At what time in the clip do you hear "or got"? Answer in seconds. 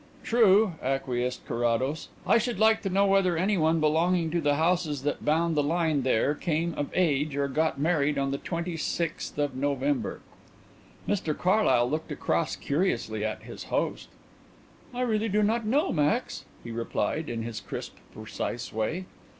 7.37-7.79